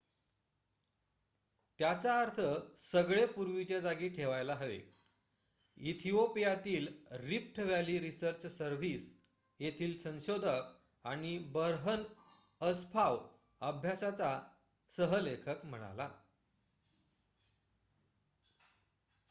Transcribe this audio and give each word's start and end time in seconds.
त्याचा 1.79 2.13
अर्थ 2.21 2.39
सगळे 2.75 3.25
पूर्वीच्या 3.25 3.79
जागी 3.79 4.07
ठेवायला 4.09 4.53
हवे 4.53 4.79
इथिओपियातील 5.77 6.87
रिफ्ट 7.19 7.59
व्हॅली 7.59 7.99
रिसर्च 7.99 8.45
सर्व्हिस 8.47 9.05
येथील 9.59 9.97
संशोधक 9.97 10.71
आणि 11.05 11.37
बर्हन 11.51 12.03
अस्फाव 12.61 13.17
अभ्यासाचा 13.61 14.31
सह 14.89 15.17
लेखक 15.19 15.65
म्हणाला 15.65 16.09